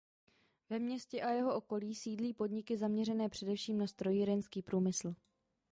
Ve 0.69 0.79
městě 0.79 1.21
a 1.21 1.29
jeho 1.29 1.55
okolí 1.55 1.95
sídlí 1.95 2.33
podniky 2.33 2.77
zaměřené 2.77 3.29
především 3.29 3.77
na 3.77 3.87
strojírenský 3.87 4.61
průmysl. 4.61 5.15